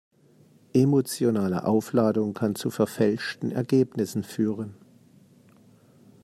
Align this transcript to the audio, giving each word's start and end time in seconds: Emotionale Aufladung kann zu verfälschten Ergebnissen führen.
Emotionale 0.73 1.63
Aufladung 1.67 2.33
kann 2.33 2.55
zu 2.55 2.71
verfälschten 2.71 3.51
Ergebnissen 3.51 4.23
führen. 4.23 4.73